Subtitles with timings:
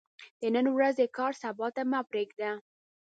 [0.41, 2.51] د نن ورځې کار سبا ته مه پريږده